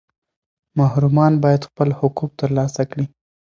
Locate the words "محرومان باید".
0.79-1.67